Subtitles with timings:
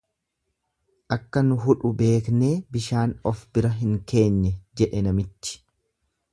[1.15, 5.57] Akka nu hudhu beeknee bishaan of bira hin keenye, jedhe namichi.